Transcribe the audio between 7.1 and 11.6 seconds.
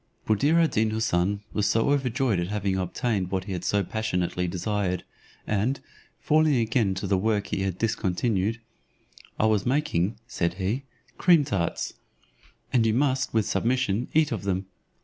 work he had discontinued "I was making," said he, "cream